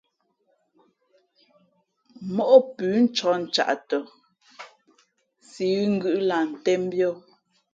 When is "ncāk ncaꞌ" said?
3.03-3.73